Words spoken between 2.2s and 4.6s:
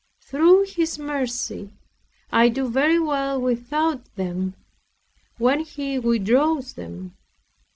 I do very well without them,